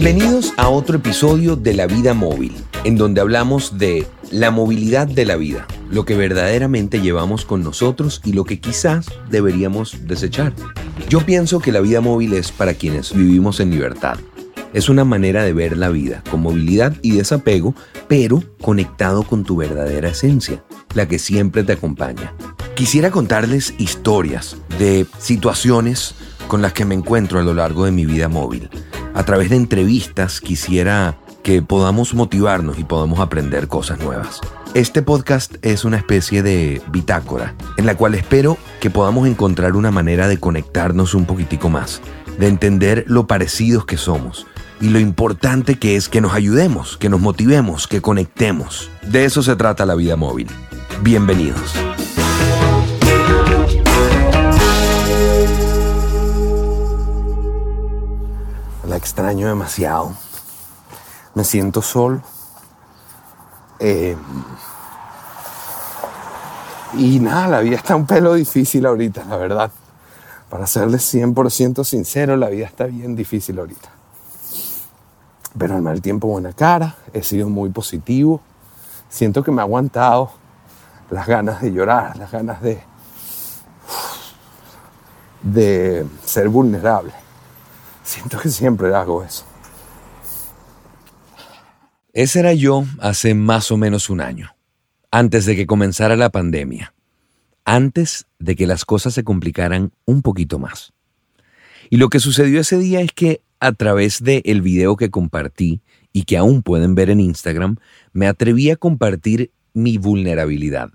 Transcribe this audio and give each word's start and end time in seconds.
Bienvenidos 0.00 0.52
a 0.56 0.68
otro 0.68 0.98
episodio 0.98 1.56
de 1.56 1.74
La 1.74 1.88
Vida 1.88 2.14
Móvil, 2.14 2.54
en 2.84 2.96
donde 2.96 3.20
hablamos 3.20 3.78
de 3.78 4.06
la 4.30 4.52
movilidad 4.52 5.08
de 5.08 5.24
la 5.24 5.34
vida, 5.34 5.66
lo 5.90 6.04
que 6.04 6.16
verdaderamente 6.16 7.00
llevamos 7.00 7.44
con 7.44 7.64
nosotros 7.64 8.22
y 8.24 8.32
lo 8.32 8.44
que 8.44 8.60
quizás 8.60 9.06
deberíamos 9.28 10.06
desechar. 10.06 10.52
Yo 11.08 11.26
pienso 11.26 11.58
que 11.58 11.72
la 11.72 11.80
vida 11.80 12.00
móvil 12.00 12.34
es 12.34 12.52
para 12.52 12.74
quienes 12.74 13.12
vivimos 13.12 13.58
en 13.58 13.72
libertad. 13.72 14.20
Es 14.72 14.88
una 14.88 15.04
manera 15.04 15.42
de 15.42 15.52
ver 15.52 15.76
la 15.76 15.88
vida 15.88 16.22
con 16.30 16.42
movilidad 16.42 16.94
y 17.02 17.16
desapego, 17.16 17.74
pero 18.06 18.44
conectado 18.60 19.24
con 19.24 19.42
tu 19.42 19.56
verdadera 19.56 20.10
esencia, 20.10 20.62
la 20.94 21.08
que 21.08 21.18
siempre 21.18 21.64
te 21.64 21.72
acompaña. 21.72 22.32
Quisiera 22.76 23.10
contarles 23.10 23.74
historias 23.78 24.58
de 24.78 25.06
situaciones 25.18 26.14
con 26.48 26.62
las 26.62 26.72
que 26.72 26.84
me 26.84 26.94
encuentro 26.94 27.38
a 27.38 27.42
lo 27.42 27.54
largo 27.54 27.84
de 27.84 27.92
mi 27.92 28.06
vida 28.06 28.28
móvil. 28.28 28.68
A 29.14 29.22
través 29.24 29.50
de 29.50 29.56
entrevistas 29.56 30.40
quisiera 30.40 31.16
que 31.42 31.62
podamos 31.62 32.14
motivarnos 32.14 32.78
y 32.78 32.84
podamos 32.84 33.20
aprender 33.20 33.68
cosas 33.68 34.00
nuevas. 34.00 34.40
Este 34.74 35.02
podcast 35.02 35.54
es 35.62 35.84
una 35.84 35.96
especie 35.96 36.42
de 36.42 36.82
bitácora 36.90 37.54
en 37.76 37.86
la 37.86 37.96
cual 37.96 38.14
espero 38.14 38.58
que 38.80 38.90
podamos 38.90 39.28
encontrar 39.28 39.76
una 39.76 39.90
manera 39.90 40.28
de 40.28 40.38
conectarnos 40.38 41.14
un 41.14 41.24
poquitico 41.24 41.70
más, 41.70 42.00
de 42.38 42.48
entender 42.48 43.04
lo 43.06 43.26
parecidos 43.26 43.86
que 43.86 43.96
somos 43.96 44.46
y 44.80 44.88
lo 44.88 45.00
importante 45.00 45.78
que 45.78 45.96
es 45.96 46.08
que 46.08 46.20
nos 46.20 46.34
ayudemos, 46.34 46.96
que 46.96 47.08
nos 47.08 47.20
motivemos, 47.20 47.86
que 47.86 48.00
conectemos. 48.00 48.90
De 49.02 49.24
eso 49.24 49.42
se 49.42 49.56
trata 49.56 49.86
la 49.86 49.94
vida 49.94 50.16
móvil. 50.16 50.48
Bienvenidos. 51.02 51.87
Extraño 58.98 59.48
demasiado. 59.48 60.12
Me 61.34 61.44
siento 61.44 61.82
solo. 61.82 62.20
Eh, 63.78 64.16
y 66.94 67.20
nada, 67.20 67.48
la 67.48 67.60
vida 67.60 67.76
está 67.76 67.96
un 67.96 68.06
pelo 68.06 68.34
difícil 68.34 68.86
ahorita, 68.86 69.24
la 69.24 69.36
verdad. 69.36 69.70
Para 70.48 70.66
serles 70.66 71.14
100% 71.14 71.84
sincero, 71.84 72.36
la 72.36 72.48
vida 72.48 72.66
está 72.66 72.86
bien 72.86 73.14
difícil 73.14 73.58
ahorita. 73.58 73.88
Pero 75.56 75.74
al 75.74 75.82
mal 75.82 76.00
tiempo, 76.00 76.28
buena 76.28 76.52
cara. 76.52 76.96
He 77.12 77.22
sido 77.22 77.48
muy 77.48 77.70
positivo. 77.70 78.40
Siento 79.08 79.42
que 79.42 79.50
me 79.50 79.60
ha 79.60 79.64
aguantado 79.64 80.30
las 81.10 81.26
ganas 81.26 81.60
de 81.62 81.72
llorar, 81.72 82.16
las 82.16 82.30
ganas 82.30 82.60
de, 82.62 82.80
de 85.42 86.06
ser 86.24 86.48
vulnerable. 86.48 87.12
Siento 88.08 88.38
que 88.38 88.48
siempre 88.48 88.94
hago 88.94 89.22
eso. 89.22 89.44
Ese 92.14 92.40
era 92.40 92.54
yo 92.54 92.86
hace 93.00 93.34
más 93.34 93.70
o 93.70 93.76
menos 93.76 94.08
un 94.08 94.22
año, 94.22 94.56
antes 95.10 95.44
de 95.44 95.54
que 95.54 95.66
comenzara 95.66 96.16
la 96.16 96.30
pandemia, 96.30 96.94
antes 97.66 98.26
de 98.38 98.56
que 98.56 98.66
las 98.66 98.86
cosas 98.86 99.12
se 99.12 99.24
complicaran 99.24 99.92
un 100.06 100.22
poquito 100.22 100.58
más. 100.58 100.94
Y 101.90 101.98
lo 101.98 102.08
que 102.08 102.18
sucedió 102.18 102.62
ese 102.62 102.78
día 102.78 103.02
es 103.02 103.12
que 103.12 103.42
a 103.60 103.72
través 103.72 104.22
del 104.22 104.40
el 104.46 104.62
video 104.62 104.96
que 104.96 105.10
compartí 105.10 105.82
y 106.10 106.22
que 106.22 106.38
aún 106.38 106.62
pueden 106.62 106.94
ver 106.94 107.10
en 107.10 107.20
Instagram, 107.20 107.76
me 108.14 108.26
atreví 108.26 108.70
a 108.70 108.76
compartir 108.76 109.52
mi 109.74 109.98
vulnerabilidad, 109.98 110.92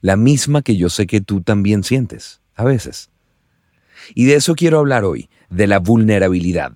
la 0.00 0.16
misma 0.16 0.62
que 0.62 0.76
yo 0.76 0.88
sé 0.88 1.06
que 1.06 1.20
tú 1.20 1.42
también 1.42 1.84
sientes, 1.84 2.40
a 2.56 2.64
veces. 2.64 3.12
Y 4.14 4.24
de 4.26 4.34
eso 4.34 4.54
quiero 4.54 4.78
hablar 4.78 5.04
hoy, 5.04 5.28
de 5.50 5.66
la 5.66 5.78
vulnerabilidad, 5.78 6.72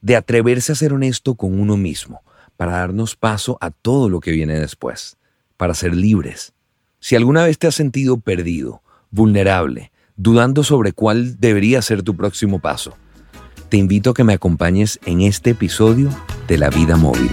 de 0.00 0.16
atreverse 0.16 0.72
a 0.72 0.76
ser 0.76 0.92
honesto 0.92 1.34
con 1.34 1.58
uno 1.58 1.76
mismo, 1.76 2.22
para 2.56 2.72
darnos 2.72 3.16
paso 3.16 3.58
a 3.60 3.70
todo 3.70 4.08
lo 4.08 4.20
que 4.20 4.32
viene 4.32 4.58
después, 4.58 5.16
para 5.56 5.74
ser 5.74 5.94
libres. 5.94 6.52
Si 7.00 7.16
alguna 7.16 7.44
vez 7.44 7.58
te 7.58 7.66
has 7.66 7.74
sentido 7.74 8.20
perdido, 8.20 8.82
vulnerable, 9.10 9.92
dudando 10.16 10.62
sobre 10.62 10.92
cuál 10.92 11.40
debería 11.40 11.82
ser 11.82 12.02
tu 12.02 12.16
próximo 12.16 12.60
paso, 12.60 12.96
te 13.68 13.76
invito 13.78 14.10
a 14.10 14.14
que 14.14 14.24
me 14.24 14.34
acompañes 14.34 15.00
en 15.06 15.22
este 15.22 15.50
episodio 15.50 16.10
de 16.46 16.58
La 16.58 16.68
Vida 16.68 16.96
Móvil. 16.96 17.30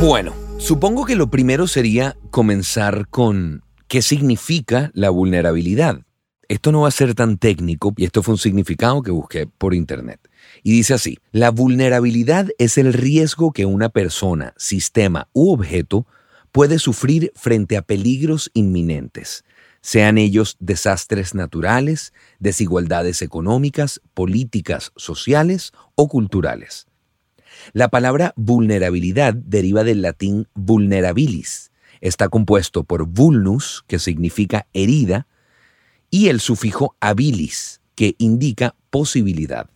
Bueno, 0.00 0.32
supongo 0.58 1.04
que 1.04 1.14
lo 1.14 1.28
primero 1.28 1.66
sería 1.66 2.16
comenzar 2.30 3.06
con 3.08 3.62
qué 3.90 4.02
significa 4.02 4.92
la 4.94 5.10
vulnerabilidad. 5.10 6.02
Esto 6.46 6.70
no 6.70 6.82
va 6.82 6.88
a 6.88 6.92
ser 6.92 7.16
tan 7.16 7.38
técnico 7.38 7.92
y 7.96 8.04
esto 8.04 8.22
fue 8.22 8.34
un 8.34 8.38
significado 8.38 9.02
que 9.02 9.10
busqué 9.10 9.48
por 9.48 9.74
internet. 9.74 10.20
Y 10.62 10.70
dice 10.70 10.94
así, 10.94 11.18
la 11.32 11.50
vulnerabilidad 11.50 12.50
es 12.58 12.78
el 12.78 12.92
riesgo 12.92 13.52
que 13.52 13.66
una 13.66 13.88
persona, 13.88 14.54
sistema 14.56 15.28
u 15.32 15.50
objeto 15.50 16.06
puede 16.52 16.78
sufrir 16.78 17.32
frente 17.34 17.76
a 17.76 17.82
peligros 17.82 18.52
inminentes, 18.54 19.44
sean 19.80 20.18
ellos 20.18 20.56
desastres 20.60 21.34
naturales, 21.34 22.12
desigualdades 22.38 23.22
económicas, 23.22 24.00
políticas, 24.14 24.92
sociales 24.94 25.72
o 25.96 26.06
culturales. 26.06 26.86
La 27.72 27.88
palabra 27.88 28.34
vulnerabilidad 28.36 29.34
deriva 29.34 29.82
del 29.82 30.02
latín 30.02 30.46
vulnerabilis. 30.54 31.69
Está 32.00 32.28
compuesto 32.28 32.84
por 32.84 33.06
vulnus, 33.06 33.84
que 33.86 33.98
significa 33.98 34.66
herida, 34.72 35.26
y 36.10 36.28
el 36.28 36.40
sufijo 36.40 36.96
habilis, 37.00 37.80
que 37.94 38.14
indica 38.18 38.74
posibilidad. 38.90 39.68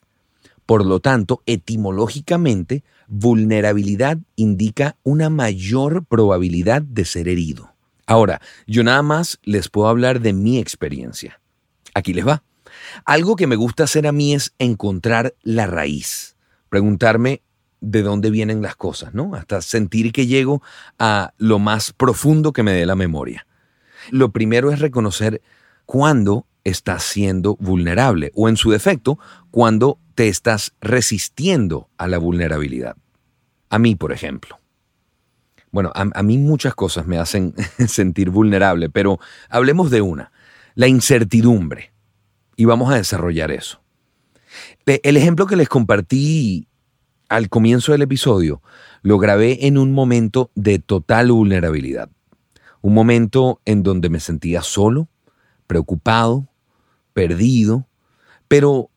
Por 0.67 0.87
lo 0.87 1.01
tanto, 1.01 1.43
etimológicamente, 1.47 2.85
vulnerabilidad 3.07 4.19
indica 4.35 4.97
una 5.03 5.29
mayor 5.29 6.05
probabilidad 6.07 6.83
de 6.83 7.05
ser 7.05 7.29
herido. 7.29 7.75
Ahora, 8.07 8.41
yo 8.67 8.83
nada 8.83 9.03
más 9.03 9.39
les 9.43 9.69
puedo 9.69 9.89
hablar 9.89 10.21
de 10.21 10.33
mi 10.33 10.59
experiencia. 10.59 11.41
Aquí 11.95 12.13
les 12.13 12.27
va. 12.27 12.43
Algo 13.05 13.37
que 13.37 13.47
me 13.47 13.57
gusta 13.57 13.85
hacer 13.85 14.07
a 14.07 14.13
mí 14.13 14.35
es 14.35 14.55
encontrar 14.59 15.35
la 15.43 15.67
raíz, 15.67 16.37
preguntarme 16.69 17.43
de 17.85 18.03
dónde 18.03 18.31
vienen 18.31 18.63
las 18.63 18.77
cosas, 18.77 19.15
¿no? 19.15 19.35
Hasta 19.35 19.61
sentir 19.61 20.13
que 20.13 20.27
llego 20.27 20.63
a 20.99 21.33
lo 21.39 21.59
más 21.59 21.93
profundo 21.93 22.53
que 22.53 22.63
me 22.63 22.73
dé 22.73 22.87
la 22.87 22.97
memoria. 22.97 23.47
Lo 24.11 24.31
primero 24.31 24.73
es 24.73 24.79
reconocer 24.79 25.43
cuándo 25.87 26.47
estás 26.65 27.03
siendo 27.03 27.57
vulnerable 27.57 28.33
o 28.35 28.49
en 28.49 28.57
su 28.57 28.71
defecto, 28.71 29.19
cuando 29.51 29.99
te 30.15 30.29
estás 30.29 30.75
resistiendo 30.81 31.89
a 31.99 32.09
la 32.09 32.19
vulnerabilidad. 32.19 32.97
A 33.69 33.79
mí, 33.79 33.95
por 33.95 34.13
ejemplo. 34.13 34.59
Bueno, 35.71 35.93
a, 35.95 36.23
mí 36.23 36.39
muchas 36.39 36.75
cosas 36.75 37.07
me 37.07 37.19
hacen 37.19 37.55
sentir 37.89 38.31
vulnerable, 38.31 38.89
pero 38.89 39.19
hablemos 39.49 39.91
de 39.91 40.01
una, 40.01 40.33
la 40.75 40.87
incertidumbre. 40.87 41.93
Y 42.57 42.65
vamos 42.65 42.93
a 42.93 42.97
desarrollar 42.97 43.51
eso. 43.51 43.83
El 44.87 45.17
ejemplo 45.17 45.47
que 45.47 45.57
les 45.57 45.69
compartí 45.69 46.69
al 47.37 47.49
comienzo 47.49 47.93
del 47.93 48.03
episodio 48.03 48.63
lo 49.03 49.19
grabé 49.19 49.67
en 49.67 49.79
un 49.79 49.93
momento 49.93 50.51
de 50.55 50.79
total 50.79 51.31
vulnerabilidad. 51.31 52.11
Un 52.81 52.95
momento 52.95 53.61
en 53.65 53.83
donde 53.83 54.09
me 54.11 54.21
sentía 54.21 54.63
solo, 54.63 55.09
preocupado, 55.67 56.49
perdido, 57.13 57.87
pero, 58.49 58.91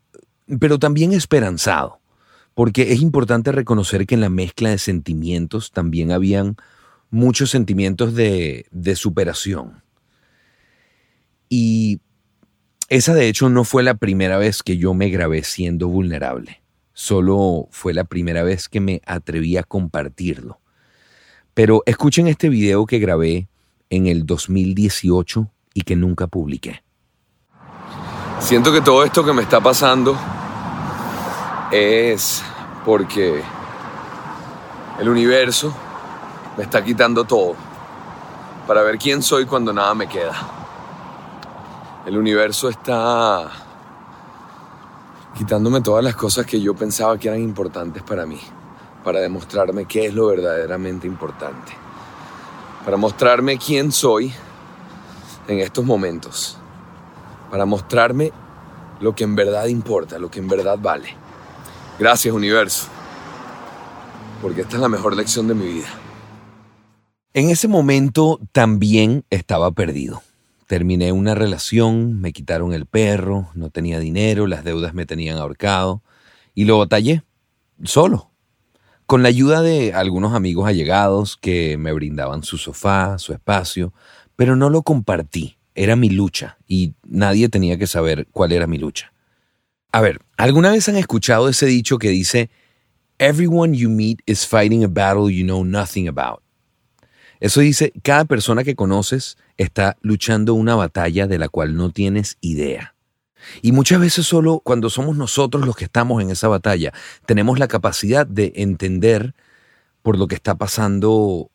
pero 0.59 0.79
también 0.79 1.13
esperanzado 1.13 1.99
porque 2.57 2.91
es 2.91 3.03
importante 3.03 3.51
reconocer 3.51 4.07
que 4.07 4.15
en 4.15 4.21
la 4.21 4.29
mezcla 4.29 4.71
de 4.71 4.79
sentimientos 4.79 5.69
también 5.69 6.11
habían 6.11 6.57
muchos 7.11 7.51
sentimientos 7.51 8.15
de, 8.15 8.65
superación. 8.95 9.83
Y 11.49 12.01
esa 12.89 13.13
de 13.13 13.27
hecho 13.27 13.49
no 13.49 13.63
fue 13.63 13.83
la 13.83 13.93
primera 13.93 14.39
vez 14.39 14.63
que 14.63 14.77
yo 14.77 14.95
me 14.95 15.09
grabé 15.09 15.43
siendo 15.43 15.87
vulnerable, 15.87 16.63
solo 16.97 17.67
fue 17.69 17.93
la 17.93 18.05
primera 18.05 18.41
vez 18.41 18.67
que 18.67 18.79
me 18.79 19.03
atreví 19.05 19.55
a 19.55 19.61
compartirlo. 19.61 20.59
Pero 21.53 21.83
escuchen 21.85 22.27
este 22.27 22.49
video 22.49 22.87
que 22.87 22.97
grabé 22.97 23.49
en 23.91 24.07
el 24.07 24.25
2018 24.25 25.47
y 25.75 25.81
que 25.83 25.95
nunca 25.95 26.25
publiqué. 26.25 26.83
Siento 28.39 28.73
que 28.73 28.81
todo 28.81 29.03
esto 29.03 29.23
que 29.23 29.31
me 29.31 29.43
está 29.43 29.61
pasando 29.61 30.17
es 31.71 32.41
porque 32.83 33.43
el 34.99 35.07
universo 35.07 35.71
me 36.57 36.63
está 36.63 36.83
quitando 36.83 37.25
todo 37.25 37.55
para 38.65 38.81
ver 38.81 38.97
quién 38.97 39.21
soy 39.21 39.45
cuando 39.45 39.71
nada 39.71 39.93
me 39.93 40.07
queda. 40.07 40.33
El 42.07 42.17
universo 42.17 42.69
está 42.69 43.66
quitándome 45.37 45.81
todas 45.81 46.03
las 46.03 46.15
cosas 46.15 46.47
que 46.47 46.59
yo 46.59 46.73
pensaba 46.73 47.17
que 47.19 47.27
eran 47.27 47.41
importantes 47.41 48.01
para 48.01 48.25
mí, 48.25 48.39
para 49.03 49.19
demostrarme 49.19 49.85
qué 49.85 50.07
es 50.07 50.13
lo 50.13 50.27
verdaderamente 50.27 51.05
importante, 51.05 51.73
para 52.83 52.97
mostrarme 52.97 53.59
quién 53.59 53.91
soy 53.91 54.33
en 55.47 55.59
estos 55.59 55.85
momentos, 55.85 56.57
para 57.51 57.65
mostrarme 57.65 58.31
lo 58.99 59.13
que 59.13 59.25
en 59.25 59.35
verdad 59.35 59.67
importa, 59.67 60.17
lo 60.17 60.31
que 60.31 60.39
en 60.39 60.47
verdad 60.47 60.79
vale. 60.81 61.09
Gracias 61.99 62.33
universo, 62.33 62.87
porque 64.41 64.61
esta 64.61 64.77
es 64.77 64.81
la 64.81 64.89
mejor 64.89 65.15
lección 65.15 65.47
de 65.47 65.53
mi 65.53 65.67
vida. 65.67 65.87
En 67.33 67.51
ese 67.51 67.67
momento 67.67 68.39
también 68.51 69.23
estaba 69.29 69.69
perdido. 69.69 70.23
Terminé 70.67 71.13
una 71.13 71.33
relación, 71.33 72.19
me 72.19 72.33
quitaron 72.33 72.73
el 72.73 72.85
perro, 72.85 73.49
no 73.55 73.69
tenía 73.69 73.99
dinero, 73.99 74.47
las 74.47 74.65
deudas 74.65 74.93
me 74.93 75.05
tenían 75.05 75.37
ahorcado 75.37 76.03
y 76.53 76.65
lo 76.65 76.77
batallé, 76.77 77.23
solo, 77.83 78.31
con 79.05 79.23
la 79.23 79.29
ayuda 79.29 79.61
de 79.61 79.93
algunos 79.93 80.33
amigos 80.33 80.67
allegados 80.67 81.37
que 81.37 81.77
me 81.77 81.93
brindaban 81.93 82.43
su 82.43 82.57
sofá, 82.57 83.17
su 83.17 83.31
espacio, 83.31 83.93
pero 84.35 84.57
no 84.57 84.69
lo 84.69 84.81
compartí. 84.81 85.57
Era 85.73 85.95
mi 85.95 86.09
lucha 86.09 86.57
y 86.67 86.95
nadie 87.07 87.47
tenía 87.47 87.77
que 87.77 87.87
saber 87.87 88.27
cuál 88.33 88.51
era 88.51 88.67
mi 88.67 88.77
lucha. 88.77 89.13
A 89.93 90.01
ver, 90.01 90.19
¿alguna 90.35 90.71
vez 90.71 90.89
han 90.89 90.97
escuchado 90.97 91.47
ese 91.47 91.65
dicho 91.65 91.97
que 91.97 92.09
dice, 92.09 92.49
Everyone 93.19 93.77
you 93.77 93.89
meet 93.89 94.19
is 94.25 94.45
fighting 94.45 94.83
a 94.83 94.87
battle 94.87 95.33
you 95.33 95.45
know 95.45 95.63
nothing 95.63 96.09
about? 96.09 96.41
Eso 97.39 97.61
dice, 97.61 97.93
cada 98.03 98.25
persona 98.25 98.63
que 98.63 98.75
conoces 98.75 99.37
está 99.57 99.97
luchando 100.01 100.53
una 100.53 100.75
batalla 100.75 101.27
de 101.27 101.39
la 101.39 101.49
cual 101.49 101.75
no 101.75 101.91
tienes 101.91 102.37
idea. 102.41 102.95
Y 103.61 103.71
muchas 103.71 103.99
veces 103.99 104.25
solo 104.25 104.59
cuando 104.59 104.89
somos 104.89 105.15
nosotros 105.15 105.65
los 105.65 105.75
que 105.75 105.85
estamos 105.85 106.21
en 106.21 106.31
esa 106.31 106.47
batalla, 106.47 106.93
tenemos 107.25 107.59
la 107.59 107.67
capacidad 107.67 108.25
de 108.25 108.53
entender 108.55 109.33
por 110.01 110.17
lo 110.17 110.27
que 110.27 110.35
está 110.35 110.55
pasando 110.55 111.49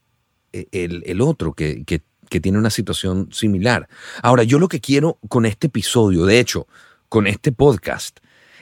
eh, 0.53 0.67
el, 0.73 1.21
otro, 1.21 1.55
que, 1.55 1.85
que, 1.85 2.03
que 2.29 2.41
tiene 2.41 2.59
una 2.59 2.71
situación 2.71 3.29
similar. 3.33 3.89
Ahora, 4.23 4.43
yo 4.43 4.59
lo 4.59 4.69
que 4.69 4.81
quiero 4.81 5.19
con 5.29 5.47
este 5.47 5.67
episodio, 5.67 6.25
de 6.25 6.39
hecho, 6.39 6.67
con 7.09 7.27
este 7.27 7.53
podcast, 7.53 8.19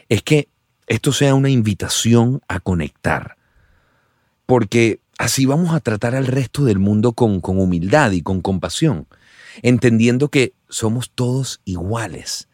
es 0.08 0.22
que 0.22 0.48
esto 0.86 1.12
sea 1.12 1.34
una 1.34 1.50
invitación 1.50 2.40
a 2.48 2.58
conectar. 2.58 3.36
Porque 4.46 5.00
Así 5.20 5.44
vamos 5.44 5.74
a 5.74 5.80
tratar 5.80 6.14
al 6.14 6.26
resto 6.26 6.64
del 6.64 6.78
mundo 6.78 7.12
con, 7.12 7.42
con 7.42 7.60
humildad 7.60 8.12
y 8.12 8.22
con 8.22 8.40
compasión, 8.40 9.06
entendiendo 9.60 10.30
que 10.30 10.54
somos 10.70 11.10
todos 11.14 11.60
iguales. 11.66 12.48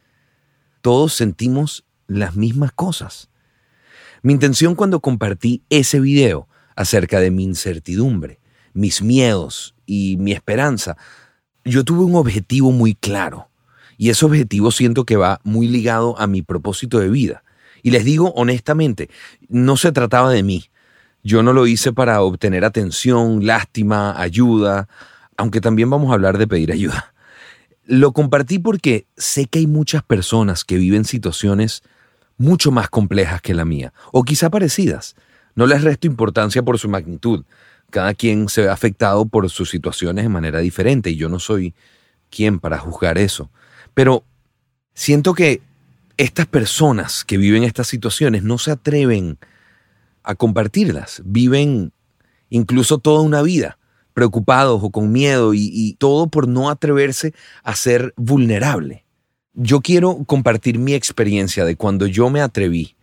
Todos 0.81 1.15
sentimos 1.15 1.85
las 2.09 2.35
mismas 2.35 2.73
cosas. 2.73 3.31
Mi 4.23 4.33
intención 4.33 4.75
cuando 4.75 4.99
compartí 4.99 5.63
ese 5.71 6.01
video 6.01 6.49
acerca 6.75 7.21
de 7.21 7.31
mi 7.31 7.45
incertidumbre, 7.45 8.41
mis 8.73 9.01
miedos 9.01 9.77
y 9.87 10.17
mi 10.17 10.33
esperanza, 10.33 10.97
yo 11.65 11.85
tuve 11.85 12.03
un 12.03 12.17
objetivo 12.17 12.73
muy 12.73 12.97
claro. 12.97 13.49
Y 13.97 14.11
ese 14.11 14.27
objetivo 14.27 14.73
siento 14.73 15.05
que 15.05 15.15
va 15.15 15.41
muy 15.45 15.69
ligado 15.69 16.19
a 16.19 16.27
mi 16.27 16.43
propósito 16.43 16.99
de 16.99 17.11
vida. 17.11 17.45
Y 17.85 17.93
les 17.93 18.05
digo 18.05 18.33
honestamente, 18.35 19.09
no 19.49 19.77
se 19.77 19.93
trataba 19.93 20.33
de 20.33 20.43
mí, 20.43 20.65
yo 21.27 21.43
no 21.43 21.53
lo 21.53 21.67
hice 21.67 21.93
para 21.93 22.23
obtener 22.23 22.65
atención, 22.65 23.45
lástima, 23.45 24.21
ayuda, 24.21 24.89
aunque 25.37 25.61
también 25.61 25.91
vamos 25.91 26.13
a 26.13 26.15
hablar 26.15 26.39
de 26.39 26.47
pedir 26.47 26.71
ayuda. 26.71 27.13
Lo 27.85 28.13
compartí 28.13 28.61
porque 28.61 29.07
sé 29.17 29.47
que 29.47 29.59
hay 29.59 29.67
muchas 29.67 30.05
personas 30.05 30.63
que 30.65 30.77
viven 30.77 31.05
situaciones 31.05 31.83
mucho 32.37 32.71
más 32.71 32.89
complejas 32.89 33.43
que 33.43 33.55
la 33.55 33.65
mía, 33.65 33.93
o 34.13 34.23
quizá 34.23 34.51
parecidas. 34.51 35.17
No 35.57 35.67
les 35.67 35.83
resto 35.83 36.07
importancia 36.07 36.63
por 36.63 36.79
su 36.79 36.89
magnitud. 36.89 37.45
Cada 37.91 38.15
quien 38.15 38.49
se 38.49 38.63
ve 38.63 38.69
afectado 38.69 39.27
por 39.27 39.51
sus 39.51 39.69
situaciones 39.69 40.27
de 40.27 40.29
manera 40.29 40.61
diferente 40.61 41.11
y 41.11 41.17
yo 41.17 41.29
no 41.29 41.41
soy 41.41 41.75
quien 42.31 42.61
para 42.61 42.79
juzgar 42.79 43.19
eso. 43.19 43.51
Pero 43.95 44.23
siento 44.95 45.35
que 45.35 45.61
estas 46.19 46.47
personas 46.47 47.25
que 47.25 47.37
viven 47.37 47.65
estas 47.65 47.89
situaciones 47.89 48.45
no 48.45 48.59
se 48.59 48.71
atreven 48.71 49.39
a 49.41 49.56
compartirlas. 50.35 51.23
Viven 51.25 51.93
incluso 52.51 52.99
toda 52.99 53.23
una 53.23 53.43
vida 53.43 53.79
preocupados 54.13 54.81
o 54.83 54.91
con 54.91 55.13
miedo 55.13 55.53
y, 55.53 55.95
todo 55.99 56.29
por 56.29 56.49
no 56.49 56.71
atreverse 56.71 57.35
a 57.63 57.77
ser 57.77 58.15
vulnerable. 58.17 59.05
Yo 59.53 59.83
quiero 59.83 60.25
compartir 60.25 60.79
mi 60.79 60.95
experiencia 60.95 61.67
de 61.67 61.77
cuando 61.77 62.07
yo 62.07 62.31
me 62.31 62.41
atreví, 62.41 62.97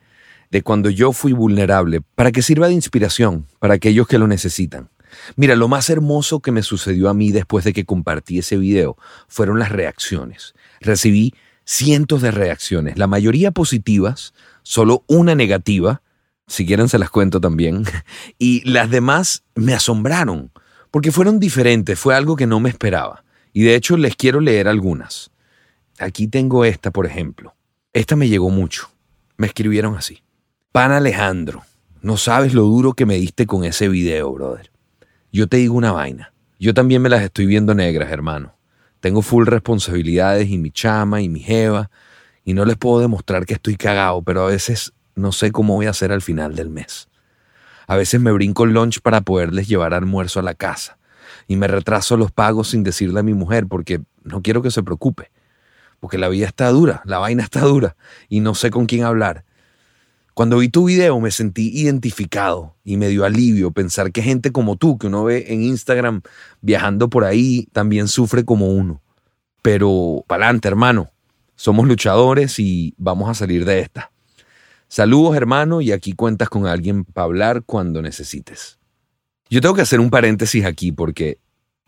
de 0.50 0.64
cuando 0.64 0.90
yo 0.90 1.14
fui 1.14 1.34
vulnerable, 1.34 2.02
para 2.16 2.32
que 2.32 2.42
sirva 2.42 2.68
de 2.68 2.74
inspiración 2.74 3.46
para 3.60 3.76
aquellos 3.76 4.08
que 4.08 4.18
lo 4.18 4.28
necesitan. 4.28 4.90
Mira, 5.36 5.56
lo 5.56 5.68
más 5.68 5.90
hermoso 5.90 6.40
que 6.40 6.52
me 6.52 6.64
sucedió 6.64 7.10
a 7.10 7.14
mí 7.14 7.32
después 7.32 7.64
de 7.64 7.74
que 7.74 7.86
compartí 7.86 8.40
ese 8.40 8.58
video 8.58 8.98
fueron 9.28 9.60
las 9.60 9.72
reacciones. 9.72 10.56
Recibí 10.80 11.34
cientos 11.66 12.22
de 12.22 12.32
reacciones, 12.32 12.98
la 12.98 13.08
mayoría 13.08 13.52
positivas, 13.52 14.34
solo 14.64 15.04
una 15.08 15.36
negativa, 15.36 16.02
si 16.54 16.68
quieren 16.68 16.88
se 16.88 17.00
las 17.00 17.10
cuento 17.10 17.42
también. 17.42 17.84
Y 18.38 18.62
las 18.70 18.90
demás 18.90 19.44
me 19.56 19.74
asombraron, 19.74 20.52
porque 20.92 21.12
fueron 21.12 21.40
diferentes, 21.40 21.98
fue 21.98 22.16
algo 22.16 22.36
que 22.36 22.46
no 22.46 22.60
me 22.60 22.70
esperaba. 22.70 23.24
Y 23.54 23.64
de 23.64 23.76
hecho 23.76 23.98
les 23.98 24.16
quiero 24.16 24.40
leer 24.40 24.68
algunas. 24.68 25.32
Aquí 25.98 26.28
tengo 26.28 26.64
esta, 26.64 26.92
por 26.92 27.08
ejemplo. 27.08 27.56
Esta 27.92 28.16
me 28.16 28.30
llegó 28.30 28.52
mucho. 28.52 28.90
Me 29.36 29.48
escribieron 29.48 29.96
así. 29.96 30.22
Pan 30.72 30.92
Alejandro, 30.92 31.64
no 32.02 32.18
sabes 32.18 32.54
lo 32.54 32.64
duro 32.64 32.94
que 32.94 33.08
me 33.08 33.16
diste 33.16 33.48
con 33.48 33.64
ese 33.64 33.90
video, 33.90 34.32
brother. 34.32 34.72
Yo 35.32 35.48
te 35.48 35.58
digo 35.58 35.74
una 35.74 35.92
vaina. 35.92 36.34
Yo 36.60 36.76
también 36.76 37.02
me 37.02 37.10
las 37.10 37.24
estoy 37.24 37.48
viendo 37.48 37.74
negras, 37.74 38.12
hermano. 38.12 38.56
Tengo 39.00 39.24
full 39.24 39.48
responsabilidades 39.48 40.50
y 40.50 40.60
mi 40.60 40.70
chama 40.70 41.22
y 41.22 41.30
mi 41.30 41.40
jeva, 41.40 41.90
y 42.46 42.54
no 42.54 42.64
les 42.66 42.78
puedo 42.78 43.00
demostrar 43.00 43.46
que 43.46 43.56
estoy 43.56 43.76
cagado, 43.76 44.22
pero 44.22 44.44
a 44.44 44.48
veces 44.48 44.94
no 45.16 45.32
sé 45.32 45.52
cómo 45.52 45.76
voy 45.76 45.86
a 45.86 45.92
hacer 45.92 46.12
al 46.12 46.22
final 46.22 46.56
del 46.56 46.70
mes. 46.70 47.10
A 47.88 47.96
veces 47.96 48.20
me 48.22 48.32
brinco 48.32 48.64
el 48.64 48.74
lunch 48.74 49.02
para 49.02 49.22
poderles 49.22 49.68
llevar 49.68 49.94
almuerzo 49.94 50.40
a 50.40 50.44
la 50.44 50.54
casa 50.54 50.98
y 51.48 51.56
me 51.56 51.68
retraso 51.68 52.18
los 52.18 52.32
pagos 52.32 52.70
sin 52.70 52.84
decirle 52.84 53.20
a 53.20 53.24
mi 53.24 53.34
mujer 53.34 53.68
porque 53.68 54.02
no 54.24 54.42
quiero 54.42 54.62
que 54.62 54.72
se 54.72 54.84
preocupe. 54.84 55.32
Porque 56.00 56.18
la 56.18 56.30
vida 56.30 56.48
está 56.48 56.70
dura, 56.70 57.02
la 57.06 57.20
vaina 57.20 57.44
está 57.44 57.62
dura 57.62 57.96
y 58.30 58.40
no 58.42 58.56
sé 58.56 58.72
con 58.72 58.86
quién 58.86 59.04
hablar. 59.04 59.46
Cuando 60.34 60.58
vi 60.58 60.68
tu 60.68 60.86
video 60.86 61.20
me 61.20 61.30
sentí 61.30 61.70
identificado 61.80 62.76
y 62.84 62.98
me 62.98 63.08
dio 63.08 63.24
alivio 63.24 63.72
pensar 63.72 64.12
que 64.12 64.24
gente 64.24 64.52
como 64.52 64.78
tú, 64.78 64.98
que 64.98 65.08
uno 65.08 65.24
ve 65.24 65.46
en 65.50 65.62
Instagram 65.62 66.22
viajando 66.62 67.10
por 67.10 67.24
ahí, 67.24 67.68
también 67.72 68.08
sufre 68.08 68.44
como 68.44 68.70
uno. 68.70 69.02
Pero 69.62 70.26
pa'lante, 70.28 70.68
hermano. 70.68 71.12
Somos 71.56 71.88
luchadores 71.88 72.58
y 72.58 72.96
vamos 72.98 73.30
a 73.30 73.36
salir 73.36 73.64
de 73.64 73.80
esta. 73.80 74.13
Saludos 74.96 75.36
hermano 75.36 75.82
y 75.82 75.92
aquí 75.92 76.14
cuentas 76.14 76.50
con 76.50 76.68
alguien 76.68 77.04
para 77.04 77.26
hablar 77.26 77.64
cuando 77.66 78.04
necesites. 78.04 78.78
Yo 79.50 79.60
tengo 79.60 79.74
que 79.74 79.82
hacer 79.82 80.00
un 80.00 80.12
paréntesis 80.12 80.66
aquí 80.66 80.92
porque 80.92 81.40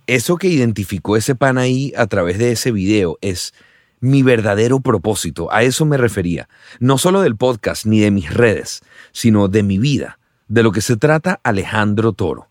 eso 0.08 0.38
que 0.38 0.48
identificó 0.48 1.16
ese 1.16 1.36
pan 1.36 1.60
ahí 1.60 1.94
a 1.98 2.08
través 2.08 2.40
de 2.40 2.52
ese 2.52 2.72
video 2.72 3.20
es 3.22 3.54
mi 4.00 4.24
verdadero 4.24 4.80
propósito. 4.80 5.54
A 5.54 5.62
eso 5.62 5.86
me 5.86 5.98
refería. 5.98 6.50
No 6.80 6.98
solo 6.98 7.22
del 7.22 7.36
podcast 7.36 7.86
ni 7.86 8.00
de 8.00 8.10
mis 8.10 8.34
redes, 8.34 8.82
sino 9.12 9.50
de 9.50 9.62
mi 9.62 9.78
vida, 9.78 10.18
de 10.48 10.64
lo 10.64 10.72
que 10.72 10.82
se 10.82 10.98
trata 10.98 11.40
Alejandro 11.44 12.12
Toro. 12.12 12.50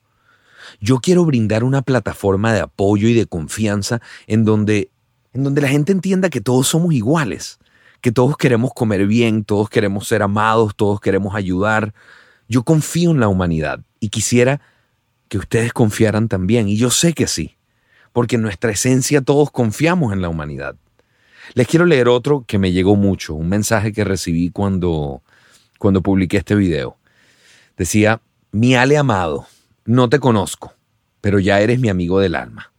Yo 0.80 1.00
quiero 1.00 1.24
brindar 1.24 1.64
una 1.64 1.82
plataforma 1.82 2.52
de 2.52 2.60
apoyo 2.60 3.08
y 3.08 3.14
de 3.14 3.26
confianza 3.26 4.00
en 4.28 4.44
donde, 4.44 4.92
en 5.32 5.42
donde 5.42 5.62
la 5.62 5.68
gente 5.68 5.90
entienda 5.90 6.30
que 6.30 6.40
todos 6.40 6.68
somos 6.68 6.94
iguales, 6.94 7.58
que 8.04 8.12
todos 8.12 8.36
queremos 8.36 8.74
comer 8.74 9.06
bien, 9.06 9.44
todos 9.44 9.70
queremos 9.70 10.06
ser 10.06 10.22
amados, 10.22 10.76
todos 10.76 11.00
queremos 11.00 11.34
ayudar. 11.34 11.94
Yo 12.50 12.62
confío 12.62 13.12
en 13.12 13.18
la 13.18 13.28
humanidad 13.28 13.80
y 13.98 14.10
quisiera 14.10 14.60
que 15.28 15.38
ustedes 15.38 15.72
confiaran 15.72 16.28
también, 16.28 16.68
y 16.68 16.76
yo 16.76 16.90
sé 16.90 17.14
que 17.14 17.26
sí, 17.26 17.56
porque 18.12 18.36
en 18.36 18.42
nuestra 18.42 18.72
esencia 18.72 19.22
todos 19.22 19.50
confiamos 19.50 20.12
en 20.12 20.20
la 20.20 20.28
humanidad. 20.28 20.76
Les 21.54 21.66
quiero 21.66 21.86
leer 21.86 22.08
otro 22.08 22.44
que 22.46 22.58
me 22.58 22.72
llegó 22.72 22.94
mucho, 22.94 23.32
un 23.32 23.48
mensaje 23.48 23.94
que 23.94 24.04
recibí 24.04 24.50
cuando, 24.50 25.22
cuando 25.78 26.02
publiqué 26.02 26.36
este 26.36 26.56
video. 26.56 26.98
Decía, 27.78 28.20
mi 28.52 28.74
Ale 28.74 28.98
amado, 28.98 29.46
no 29.86 30.10
te 30.10 30.18
conozco, 30.18 30.74
pero 31.22 31.38
ya 31.38 31.58
eres 31.58 31.80
mi 31.80 31.88
amigo 31.88 32.20
del 32.20 32.34
alma. 32.34 32.70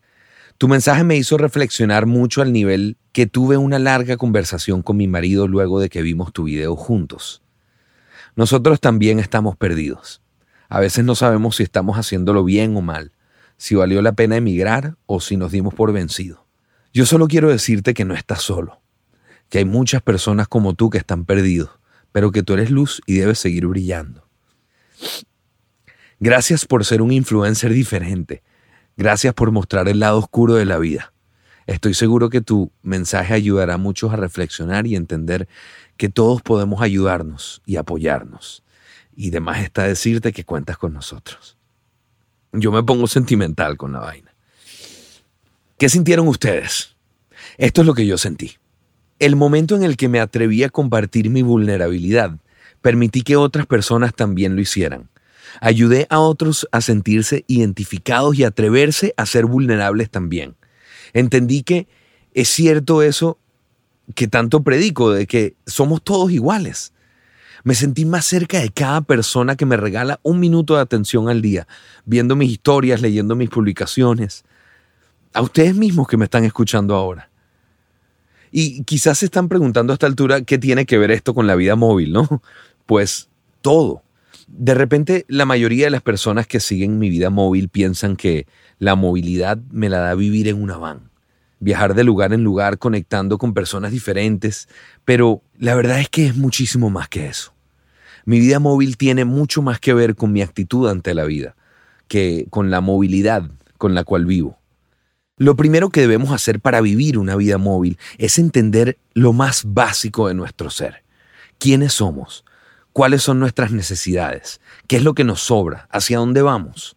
Tu 0.66 0.70
mensaje 0.70 1.04
me 1.04 1.16
hizo 1.16 1.38
reflexionar 1.38 2.08
mucho 2.08 2.42
al 2.42 2.52
nivel 2.52 2.98
que 3.12 3.28
tuve 3.28 3.56
una 3.56 3.78
larga 3.78 4.18
conversación 4.18 4.82
con 4.82 4.98
mi 4.98 5.08
marido 5.08 5.48
luego 5.48 5.80
de 5.80 5.90
que 5.90 6.02
vimos 6.02 6.34
tu 6.34 6.46
video 6.46 6.76
juntos. 6.76 7.44
Nosotros 8.36 8.82
también 8.82 9.20
estamos 9.20 9.56
perdidos. 9.56 10.24
A 10.68 10.80
veces 10.80 11.06
no 11.06 11.14
sabemos 11.14 11.58
si 11.58 11.62
estamos 11.62 12.00
haciéndolo 12.00 12.44
bien 12.44 12.76
o 12.76 12.82
mal, 12.82 13.12
si 13.58 13.76
valió 13.76 14.02
la 14.02 14.14
pena 14.14 14.38
emigrar 14.38 14.96
o 15.06 15.22
si 15.22 15.38
nos 15.38 15.52
dimos 15.52 15.76
por 15.76 15.94
vencido. 15.94 16.48
Yo 16.92 17.06
solo 17.06 17.28
quiero 17.28 17.50
decirte 17.50 17.94
que 17.94 18.04
no 18.04 18.16
estás 18.16 18.42
solo, 18.42 18.82
que 19.50 19.60
hay 19.60 19.66
muchas 19.66 20.02
personas 20.02 20.48
como 20.48 20.74
tú 20.74 20.90
que 20.90 20.98
están 20.98 21.26
perdidos, 21.26 21.70
pero 22.12 22.32
que 22.32 22.42
tú 22.42 22.54
eres 22.54 22.72
luz 22.72 23.04
y 23.06 23.18
debes 23.18 23.38
seguir 23.38 23.68
brillando. 23.68 24.28
Gracias 26.20 26.66
por 26.66 26.86
ser 26.86 27.04
un 27.04 27.12
influencer 27.12 27.72
diferente 27.72 28.42
Gracias 28.98 29.34
por 29.34 29.52
mostrar 29.52 29.90
el 29.90 30.00
lado 30.00 30.20
oscuro 30.20 30.56
de 30.56 30.66
la 30.66 30.78
vida. 30.78 31.14
Estoy 31.68 31.94
seguro 31.94 32.30
que 32.30 32.42
tu 32.42 32.72
mensaje 32.82 33.34
ayudará 33.34 33.74
a 33.74 33.78
muchos 33.78 34.14
a 34.14 34.16
reflexionar 34.16 34.88
y 34.88 34.96
entender 34.96 35.48
que 35.98 36.10
todos 36.10 36.42
podemos 36.42 36.82
ayudarnos 36.82 37.62
y 37.66 37.76
apoyarnos. 37.76 38.64
Y 39.16 39.32
demás 39.32 39.64
está 39.64 39.84
decirte 39.84 40.32
que 40.32 40.44
cuentas 40.44 40.78
con 40.78 40.94
nosotros. 40.94 41.58
Yo 42.54 42.72
me 42.72 42.84
pongo 42.84 43.08
sentimental 43.08 43.78
con 43.78 43.92
la 43.92 44.00
vaina. 44.00 44.34
¿Qué 45.78 45.90
sintieron 45.90 46.28
ustedes? 46.28 46.96
Esto 47.58 47.82
es 47.82 47.88
lo 47.88 47.94
que 47.94 48.06
yo 48.06 48.18
sentí. 48.18 48.58
El 49.20 49.36
momento 49.36 49.76
en 49.76 49.84
el 49.84 49.98
que 49.98 50.08
me 50.08 50.20
atreví 50.22 50.64
a 50.64 50.70
compartir 50.70 51.30
mi 51.30 51.42
vulnerabilidad, 51.42 52.38
permití 52.82 53.24
que 53.24 53.36
otras 53.36 53.66
personas 53.66 54.14
también 54.14 54.56
lo 54.56 54.62
hicieran. 54.62 55.10
Ayudé 55.62 56.08
a 56.10 56.20
otros 56.20 56.68
a 56.72 56.82
sentirse 56.82 57.46
identificados 57.48 58.38
y 58.38 58.44
atreverse 58.44 59.14
a 59.18 59.26
ser 59.26 59.46
vulnerables 59.46 60.10
también. 60.10 60.56
Entendí 61.14 61.64
que 61.64 61.88
es 62.34 62.50
cierto 62.50 63.02
eso 63.02 63.40
que 64.14 64.28
tanto 64.28 64.64
predico, 64.64 65.12
de 65.12 65.26
que 65.26 65.56
somos 65.66 66.04
todos 66.04 66.32
iguales. 66.32 66.94
Me 67.64 67.74
sentí 67.74 68.06
más 68.06 68.26
cerca 68.26 68.60
de 68.60 68.70
cada 68.70 69.02
persona 69.02 69.56
que 69.56 69.66
me 69.66 69.78
regala 69.78 70.20
un 70.22 70.40
minuto 70.40 70.76
de 70.76 70.82
atención 70.82 71.30
al 71.30 71.42
día, 71.42 71.68
viendo 72.06 72.36
mis 72.36 72.52
historias, 72.52 73.02
leyendo 73.02 73.36
mis 73.36 73.50
publicaciones. 73.50 74.46
A 75.34 75.42
ustedes 75.42 75.76
mismos 75.76 76.08
que 76.08 76.18
me 76.18 76.26
están 76.26 76.46
escuchando 76.46 76.96
ahora. 76.96 77.32
Y 78.52 78.84
quizás 78.84 79.18
se 79.18 79.26
están 79.26 79.50
preguntando 79.50 79.92
a 79.92 79.96
esta 79.96 80.06
altura 80.06 80.42
qué 80.44 80.58
tiene 80.58 80.86
que 80.86 80.98
ver 80.98 81.12
esto 81.12 81.34
con 81.34 81.48
la 81.48 81.56
vida 81.56 81.76
móvil, 81.76 82.14
¿no? 82.14 82.42
Pues 82.86 83.30
todo. 83.62 84.05
De 84.48 84.74
repente, 84.74 85.26
la 85.28 85.46
mayoría 85.46 85.86
de 85.86 85.92
las 85.92 86.02
personas 86.02 86.48
que 86.48 86.60
siguen 86.60 87.00
mi 87.00 87.10
vida 87.10 87.30
móvil 87.30 87.70
piensan 87.70 88.16
que 88.16 88.48
la 88.80 88.96
movilidad 88.96 89.58
me 89.72 89.90
la 89.90 90.00
da 90.00 90.16
vivir 90.16 90.48
en 90.48 90.62
una 90.62 90.78
van, 90.78 91.10
viajar 91.60 91.96
de 91.96 92.04
lugar 92.04 92.34
en 92.34 92.44
lugar 92.44 92.78
conectando 92.78 93.38
con 93.38 93.54
personas 93.54 93.92
diferentes, 93.92 94.68
pero 95.04 95.42
la 95.58 95.76
verdad 95.76 96.00
es 96.00 96.10
que 96.10 96.28
es 96.28 96.36
muchísimo 96.36 96.90
más 96.90 97.10
que 97.10 97.28
eso. 97.28 97.54
Mi 98.26 98.40
vida 98.40 98.60
móvil 98.60 98.98
tiene 98.98 99.26
mucho 99.26 99.62
más 99.62 99.80
que 99.80 99.94
ver 99.94 100.16
con 100.16 100.32
mi 100.32 100.42
actitud 100.42 100.90
ante 100.90 101.14
la 101.14 101.26
vida 101.26 101.56
que 102.08 102.48
con 102.50 102.70
la 102.70 102.82
movilidad 102.82 103.50
con 103.78 103.96
la 103.96 104.04
cual 104.04 104.26
vivo. 104.26 104.60
Lo 105.38 105.56
primero 105.56 105.90
que 105.90 106.02
debemos 106.02 106.32
hacer 106.32 106.60
para 106.60 106.82
vivir 106.82 107.18
una 107.18 107.36
vida 107.36 107.58
móvil 107.58 107.98
es 108.18 108.40
entender 108.40 108.98
lo 109.14 109.34
más 109.34 109.64
básico 109.66 110.28
de 110.28 110.34
nuestro 110.34 110.70
ser. 110.70 111.04
¿Quiénes 111.58 111.94
somos? 111.94 112.46
Cuáles 112.96 113.24
son 113.24 113.42
nuestras 113.42 113.74
necesidades, 113.74 114.62
qué 114.88 114.96
es 114.96 115.04
lo 115.04 115.16
que 115.16 115.26
nos 115.26 115.42
sobra, 115.42 115.86
hacia 115.92 116.18
dónde 116.18 116.42
vamos. 116.42 116.96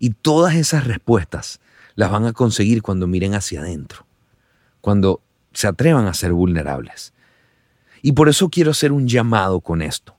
Y 0.00 0.10
todas 0.10 0.56
esas 0.56 0.84
respuestas 0.84 1.60
las 1.94 2.10
van 2.10 2.26
a 2.26 2.32
conseguir 2.32 2.82
cuando 2.82 3.06
miren 3.06 3.36
hacia 3.36 3.60
adentro, 3.60 4.04
cuando 4.80 5.22
se 5.52 5.68
atrevan 5.68 6.08
a 6.08 6.14
ser 6.14 6.32
vulnerables. 6.32 7.12
Y 8.02 8.12
por 8.12 8.28
eso 8.28 8.48
quiero 8.48 8.72
hacer 8.72 8.90
un 8.90 9.06
llamado 9.06 9.60
con 9.60 9.80
esto. 9.80 10.16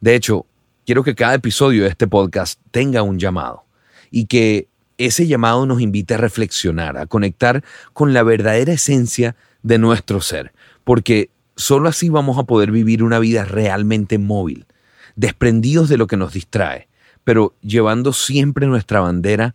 De 0.00 0.14
hecho, 0.14 0.46
quiero 0.86 1.04
que 1.04 1.14
cada 1.14 1.34
episodio 1.34 1.82
de 1.82 1.90
este 1.90 2.06
podcast 2.06 2.58
tenga 2.70 3.02
un 3.02 3.18
llamado 3.18 3.66
y 4.10 4.24
que 4.24 4.68
ese 4.96 5.26
llamado 5.26 5.66
nos 5.66 5.82
invite 5.82 6.14
a 6.14 6.16
reflexionar, 6.16 6.96
a 6.96 7.04
conectar 7.04 7.62
con 7.92 8.14
la 8.14 8.22
verdadera 8.22 8.72
esencia 8.72 9.36
de 9.62 9.76
nuestro 9.76 10.22
ser, 10.22 10.54
porque 10.82 11.28
Solo 11.56 11.88
así 11.88 12.08
vamos 12.08 12.38
a 12.38 12.44
poder 12.44 12.72
vivir 12.72 13.02
una 13.02 13.20
vida 13.20 13.44
realmente 13.44 14.18
móvil, 14.18 14.66
desprendidos 15.14 15.88
de 15.88 15.96
lo 15.96 16.08
que 16.08 16.16
nos 16.16 16.32
distrae, 16.32 16.88
pero 17.22 17.54
llevando 17.60 18.12
siempre 18.12 18.66
nuestra 18.66 19.00
bandera 19.00 19.54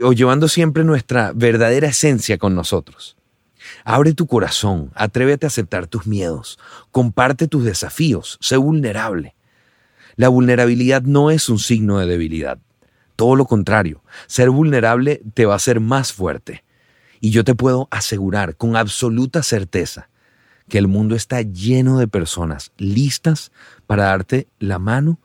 o 0.00 0.12
llevando 0.12 0.46
siempre 0.46 0.84
nuestra 0.84 1.32
verdadera 1.34 1.88
esencia 1.88 2.38
con 2.38 2.54
nosotros. 2.54 3.16
Abre 3.84 4.14
tu 4.14 4.26
corazón, 4.26 4.90
atrévete 4.94 5.46
a 5.46 5.48
aceptar 5.48 5.86
tus 5.88 6.06
miedos, 6.06 6.58
comparte 6.90 7.48
tus 7.48 7.64
desafíos, 7.64 8.38
sé 8.40 8.56
vulnerable. 8.56 9.34
La 10.16 10.28
vulnerabilidad 10.28 11.02
no 11.02 11.30
es 11.30 11.48
un 11.48 11.58
signo 11.58 11.98
de 11.98 12.06
debilidad. 12.06 12.58
Todo 13.16 13.34
lo 13.34 13.46
contrario, 13.46 14.02
ser 14.26 14.50
vulnerable 14.50 15.22
te 15.34 15.46
va 15.46 15.54
a 15.54 15.56
hacer 15.56 15.80
más 15.80 16.12
fuerte. 16.12 16.64
Y 17.20 17.30
yo 17.30 17.44
te 17.44 17.54
puedo 17.54 17.88
asegurar 17.90 18.56
con 18.56 18.76
absoluta 18.76 19.42
certeza 19.42 20.08
que 20.68 20.78
el 20.78 20.88
mundo 20.88 21.14
está 21.14 21.42
lleno 21.42 21.98
de 21.98 22.08
personas 22.08 22.72
listas 22.78 23.52
para 23.86 24.04
darte 24.04 24.48
la 24.58 24.78
mano 24.78 25.20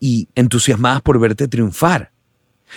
y 0.00 0.28
entusiasmadas 0.34 1.02
por 1.02 1.18
verte 1.18 1.48
triunfar. 1.48 2.12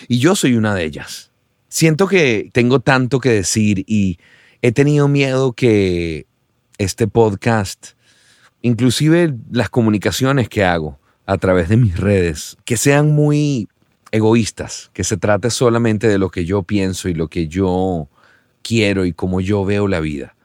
Y 0.07 0.19
yo 0.19 0.35
soy 0.35 0.55
una 0.55 0.75
de 0.75 0.85
ellas. 0.85 1.31
Siento 1.67 2.07
que 2.07 2.49
tengo 2.53 2.79
tanto 2.79 3.19
que 3.19 3.29
decir 3.29 3.83
y 3.87 4.17
he 4.61 4.71
tenido 4.71 5.07
miedo 5.07 5.53
que 5.53 6.25
este 6.77 7.07
podcast, 7.07 7.89
inclusive 8.61 9.35
las 9.51 9.69
comunicaciones 9.69 10.49
que 10.49 10.63
hago 10.63 10.99
a 11.25 11.37
través 11.37 11.69
de 11.69 11.77
mis 11.77 11.97
redes, 11.97 12.57
que 12.65 12.77
sean 12.77 13.11
muy 13.11 13.67
egoístas, 14.11 14.89
que 14.93 15.03
se 15.03 15.17
trate 15.17 15.51
solamente 15.51 16.07
de 16.07 16.17
lo 16.17 16.29
que 16.29 16.45
yo 16.45 16.63
pienso 16.63 17.09
y 17.09 17.13
lo 17.13 17.27
que 17.27 17.47
yo 17.47 18.09
quiero 18.63 19.05
y 19.05 19.13
cómo 19.13 19.41
yo 19.41 19.63
veo 19.65 19.87
la 19.87 19.99
vida. 19.99 20.35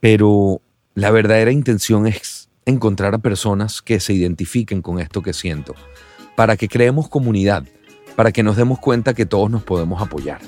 Pero 0.00 0.60
la 0.94 1.10
verdadera 1.10 1.52
intención 1.52 2.06
es 2.06 2.48
encontrar 2.64 3.14
a 3.14 3.18
personas 3.18 3.82
que 3.82 4.00
se 4.00 4.12
identifiquen 4.12 4.82
con 4.82 4.98
esto 4.98 5.22
que 5.22 5.32
siento, 5.32 5.74
para 6.36 6.56
que 6.56 6.68
creemos 6.68 7.08
comunidad, 7.08 7.64
para 8.16 8.32
que 8.32 8.42
nos 8.42 8.56
demos 8.56 8.78
cuenta 8.78 9.14
que 9.14 9.26
todos 9.26 9.50
nos 9.50 9.62
podemos 9.62 10.02
apoyar. 10.02 10.40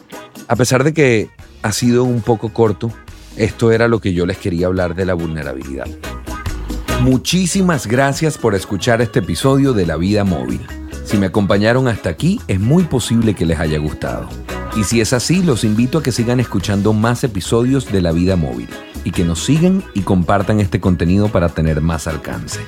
A 0.49 0.57
pesar 0.57 0.85
de 0.85 0.93
que 0.93 1.31
ha 1.63 1.73
sido 1.73 2.05
un 2.05 2.21
poco 2.21 2.53
corto, 2.53 2.93
esto 3.37 3.73
era 3.73 3.89
lo 3.89 4.01
que 4.01 4.13
yo 4.13 4.27
les 4.27 4.39
quería 4.39 4.67
hablar 4.67 4.95
de 4.95 5.07
la 5.07 5.15
vulnerabilidad. 5.15 5.87
Muchísimas 7.01 7.87
gracias 7.87 8.39
por 8.39 8.55
escuchar 8.55 9.01
este 9.03 9.21
episodio 9.21 9.73
de 9.73 9.87
La 9.87 9.97
Vida 9.97 10.25
Móvil. 10.25 10.61
Si 11.05 11.17
me 11.17 11.27
acompañaron 11.27 11.89
hasta 11.89 12.11
aquí, 12.11 12.41
es 12.47 12.61
muy 12.61 12.85
posible 12.85 13.35
que 13.35 13.47
les 13.47 13.59
haya 13.59 13.79
gustado. 13.79 14.29
Y 14.75 14.85
si 14.85 15.03
es 15.03 15.13
así, 15.13 15.43
los 15.43 15.65
invito 15.65 15.99
a 15.99 16.03
que 16.03 16.13
sigan 16.13 16.41
escuchando 16.41 16.95
más 16.95 17.25
episodios 17.25 17.93
de 17.93 18.01
La 18.01 18.11
Vida 18.13 18.37
Móvil 18.37 18.69
y 19.05 19.11
que 19.11 19.25
nos 19.25 19.45
sigan 19.45 19.85
y 19.93 20.01
compartan 20.01 20.61
este 20.61 20.81
contenido 20.81 21.29
para 21.29 21.51
tener 21.51 21.83
más 21.83 22.07
alcance. 22.07 22.61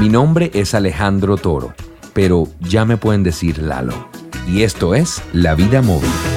Mi 0.00 0.08
nombre 0.08 0.50
es 0.54 0.74
Alejandro 0.74 1.36
Toro, 1.36 1.72
pero 2.12 2.48
ya 2.60 2.84
me 2.84 2.96
pueden 2.96 3.22
decir 3.22 3.58
Lalo. 3.58 4.08
Y 4.48 4.62
esto 4.62 4.94
es 4.96 5.22
La 5.32 5.54
Vida 5.54 5.82
Móvil. 5.82 6.35